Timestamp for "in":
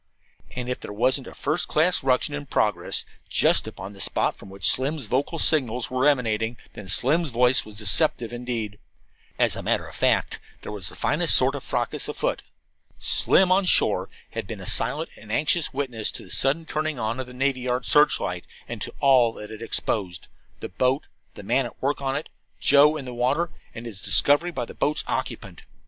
2.33-2.47, 22.01-22.15, 22.97-23.05